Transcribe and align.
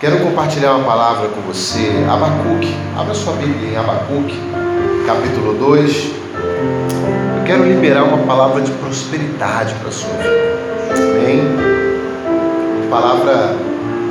Quero 0.00 0.18
compartilhar 0.20 0.76
uma 0.76 0.84
palavra 0.86 1.28
com 1.28 1.42
você, 1.42 1.90
Abacuque. 2.08 2.74
Abra 2.96 3.12
sua 3.12 3.34
Bíblia 3.34 3.72
em 3.72 3.76
Abacuque, 3.76 4.34
capítulo 5.06 5.52
2. 5.52 6.10
Eu 7.36 7.44
quero 7.44 7.64
liberar 7.66 8.04
uma 8.04 8.16
palavra 8.24 8.62
de 8.62 8.70
prosperidade 8.70 9.74
para 9.74 9.88
a 9.88 9.92
sua 9.92 10.08
vida. 10.14 10.30
Amém? 10.94 11.42
Uma 12.78 12.90
palavra 12.90 13.56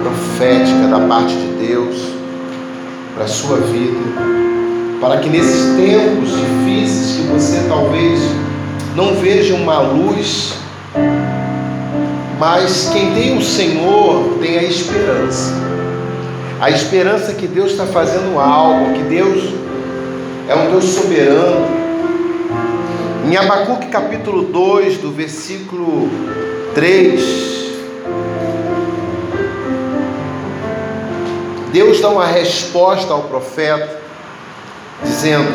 profética 0.03 0.87
da 0.89 0.99
parte 1.07 1.33
de 1.33 1.65
Deus 1.65 1.95
para 3.15 3.23
a 3.23 3.27
sua 3.27 3.57
vida. 3.57 3.99
Para 5.01 5.17
que 5.17 5.29
nesses 5.31 5.75
tempos 5.75 6.29
difíceis 6.37 7.17
que 7.17 7.33
você 7.33 7.65
talvez 7.67 8.19
não 8.95 9.15
veja 9.15 9.55
uma 9.55 9.79
luz, 9.79 10.53
mas 12.39 12.91
quem 12.93 13.11
tem 13.15 13.35
o 13.35 13.41
Senhor 13.41 14.37
tem 14.39 14.59
a 14.59 14.63
esperança. 14.65 15.68
A 16.61 16.69
esperança 16.69 17.33
que 17.33 17.47
Deus 17.47 17.71
está 17.71 17.85
fazendo 17.85 18.37
algo, 18.37 18.93
que 18.93 19.03
Deus 19.03 19.53
é 20.45 20.53
um 20.53 20.69
Deus 20.71 20.83
soberano. 20.83 21.65
Em 23.25 23.37
Abacuque 23.37 23.87
capítulo 23.87 24.43
2, 24.43 24.97
do 24.97 25.09
versículo 25.09 26.09
3, 26.75 27.21
Deus 31.71 32.01
dá 32.01 32.09
uma 32.09 32.25
resposta 32.25 33.13
ao 33.13 33.21
profeta, 33.23 33.97
dizendo: 35.01 35.53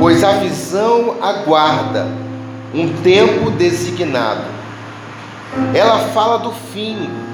Pois 0.00 0.24
a 0.24 0.32
visão 0.32 1.18
aguarda 1.22 2.08
um 2.74 2.92
tempo 3.00 3.52
designado, 3.52 4.46
ela 5.72 6.00
fala 6.08 6.38
do 6.38 6.50
fim 6.50 7.29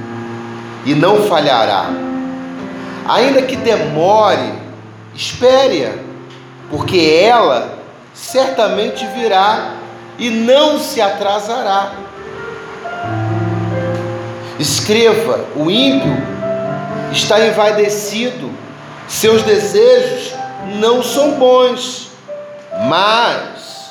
e 0.86 0.94
não 0.94 1.24
falhará. 1.24 1.90
Ainda 3.08 3.42
que 3.42 3.56
demore, 3.56 4.52
espere-a, 5.14 5.92
porque 6.70 7.20
ela 7.22 7.76
certamente 8.14 9.04
virá 9.08 9.74
e 10.16 10.30
não 10.30 10.78
se 10.78 11.02
atrasará. 11.02 11.92
Escreva: 14.58 15.44
o 15.56 15.70
ímpio 15.70 16.16
está 17.12 17.44
envaidecido, 17.44 18.50
seus 19.08 19.42
desejos 19.42 20.34
não 20.80 21.02
são 21.02 21.32
bons, 21.32 22.12
mas 22.88 23.90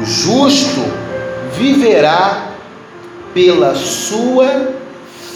o 0.00 0.04
justo 0.04 0.80
viverá 1.56 2.46
pela 3.34 3.74
sua 3.74 4.72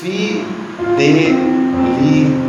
fidelidade 0.01 0.72
fidelidade. 0.97 2.43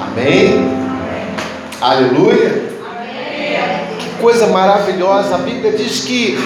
Amém? 0.00 0.48
Amém. 0.58 1.36
Aleluia? 1.80 2.68
Amém. 2.90 3.96
Que 3.98 4.08
coisa 4.20 4.46
maravilhosa. 4.48 5.34
A 5.36 5.38
Bíblia 5.38 5.72
diz 5.72 6.00
que 6.00 6.38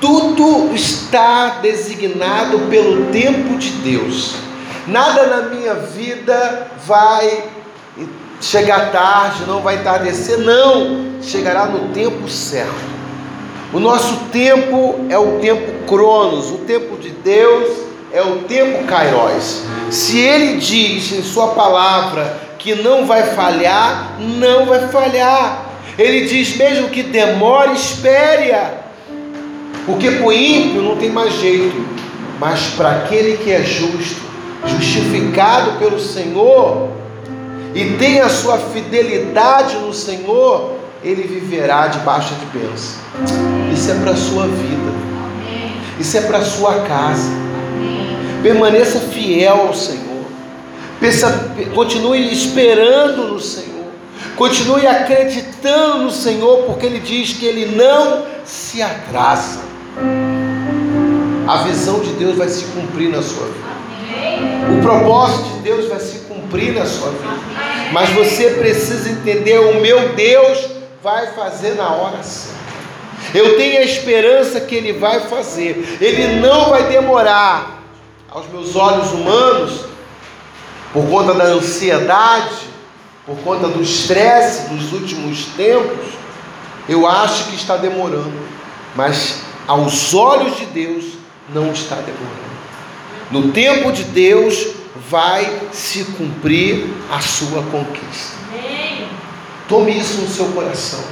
tudo 0.00 0.74
está 0.74 1.58
designado 1.60 2.58
pelo 2.70 3.06
tempo 3.06 3.58
de 3.58 3.70
Deus. 3.70 4.34
Nada 4.86 5.26
na 5.26 5.42
minha 5.50 5.74
vida 5.74 6.68
vai 6.86 7.44
chegar 8.40 8.90
tarde, 8.90 9.44
não 9.46 9.60
vai 9.60 9.76
entardecer, 9.76 10.38
não. 10.38 11.10
Chegará 11.22 11.66
no 11.66 11.88
tempo 11.90 12.28
certo. 12.28 12.90
O 13.72 13.78
nosso 13.78 14.16
tempo 14.32 15.04
é 15.08 15.18
o 15.18 15.38
tempo 15.38 15.86
Cronos, 15.86 16.50
o 16.50 16.58
tempo 16.58 16.96
de 16.96 17.10
Deus 17.10 17.89
é 18.12 18.22
o 18.22 18.40
tempo 18.40 18.84
Kairos. 18.84 19.62
Se 19.90 20.18
ele 20.18 20.58
diz 20.58 21.12
em 21.12 21.22
sua 21.22 21.48
palavra 21.48 22.36
que 22.58 22.74
não 22.74 23.06
vai 23.06 23.22
falhar, 23.34 24.16
não 24.18 24.66
vai 24.66 24.88
falhar. 24.88 25.66
Ele 25.98 26.26
diz 26.26 26.56
mesmo 26.56 26.88
que 26.88 27.02
demore, 27.02 27.72
espere-a. 27.72 28.72
Porque 29.86 30.10
para 30.10 30.26
o 30.26 30.32
ímpio 30.32 30.82
não 30.82 30.96
tem 30.96 31.10
mais 31.10 31.34
jeito. 31.40 31.76
Mas 32.38 32.68
para 32.76 32.90
aquele 32.92 33.36
que 33.36 33.50
é 33.50 33.62
justo, 33.62 34.20
justificado 34.66 35.72
pelo 35.78 36.00
Senhor, 36.00 36.88
e 37.74 37.96
tem 37.98 38.20
a 38.20 38.28
sua 38.28 38.58
fidelidade 38.58 39.76
no 39.76 39.92
Senhor, 39.92 40.76
ele 41.02 41.22
viverá 41.22 41.86
debaixo 41.86 42.34
de 42.34 42.58
bênção. 42.58 42.98
Isso 43.72 43.90
é 43.90 43.94
para 43.94 44.12
a 44.12 44.16
sua 44.16 44.46
vida. 44.46 44.92
Isso 45.98 46.16
é 46.16 46.20
para 46.22 46.38
a 46.38 46.44
sua 46.44 46.80
casa. 46.80 47.30
Permaneça 48.42 49.00
fiel 49.00 49.66
ao 49.68 49.74
Senhor. 49.74 50.24
Continue 51.74 52.32
esperando 52.32 53.28
no 53.28 53.40
Senhor. 53.40 53.70
Continue 54.36 54.86
acreditando 54.86 56.04
no 56.04 56.10
Senhor, 56.10 56.64
porque 56.64 56.86
Ele 56.86 57.00
diz 57.00 57.34
que 57.34 57.46
Ele 57.46 57.76
não 57.76 58.24
se 58.44 58.82
atrasa. 58.82 59.60
A 61.46 61.56
visão 61.64 62.00
de 62.00 62.12
Deus 62.12 62.36
vai 62.36 62.48
se 62.48 62.64
cumprir 62.66 63.10
na 63.10 63.22
sua 63.22 63.46
vida. 63.46 63.70
O 64.78 64.82
propósito 64.82 65.56
de 65.56 65.58
Deus 65.60 65.86
vai 65.88 66.00
se 66.00 66.20
cumprir 66.20 66.74
na 66.74 66.86
sua 66.86 67.10
vida. 67.10 67.34
Mas 67.92 68.10
você 68.10 68.50
precisa 68.50 69.10
entender: 69.10 69.58
o 69.58 69.80
meu 69.80 70.10
Deus 70.10 70.68
vai 71.02 71.32
fazer 71.32 71.74
na 71.74 71.90
hora 71.90 72.22
certa. 72.22 72.60
Eu 73.34 73.56
tenho 73.56 73.78
a 73.78 73.82
esperança 73.82 74.60
que 74.60 74.74
Ele 74.74 74.92
vai 74.92 75.20
fazer. 75.20 75.98
Ele 76.00 76.40
não 76.40 76.70
vai 76.70 76.84
demorar 76.84 77.79
aos 78.30 78.48
meus 78.48 78.76
olhos 78.76 79.10
humanos, 79.10 79.84
por 80.92 81.06
conta 81.08 81.34
da 81.34 81.44
ansiedade, 81.44 82.68
por 83.26 83.36
conta 83.38 83.68
do 83.68 83.82
estresse 83.82 84.68
dos 84.68 84.92
últimos 84.92 85.46
tempos, 85.56 86.06
eu 86.88 87.06
acho 87.06 87.46
que 87.48 87.56
está 87.56 87.76
demorando, 87.76 88.32
mas 88.94 89.42
aos 89.66 90.14
olhos 90.14 90.56
de 90.56 90.66
Deus 90.66 91.04
não 91.52 91.72
está 91.72 91.96
demorando. 91.96 92.50
No 93.30 93.52
tempo 93.52 93.92
de 93.92 94.04
Deus 94.04 94.68
vai 95.08 95.60
se 95.72 96.04
cumprir 96.04 96.88
a 97.10 97.20
sua 97.20 97.62
conquista. 97.64 98.38
Tome 99.68 99.96
isso 99.96 100.20
no 100.20 100.28
seu 100.28 100.46
coração. 100.46 101.02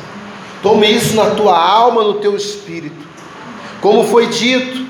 Tome 0.62 0.90
isso 0.90 1.14
na 1.14 1.30
tua 1.30 1.56
alma, 1.56 2.02
no 2.02 2.14
teu 2.14 2.36
espírito. 2.36 3.06
Como 3.80 4.04
foi 4.04 4.26
dito, 4.26 4.84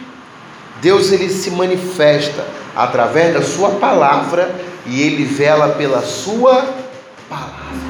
Deus 0.81 1.11
ele 1.13 1.29
se 1.29 1.51
manifesta 1.51 2.45
através 2.75 3.35
da 3.35 3.43
sua 3.43 3.71
palavra 3.71 4.55
e 4.87 5.03
ele 5.03 5.25
vela 5.25 5.71
pela 5.71 6.03
sua 6.03 6.65
palavra. 7.29 7.88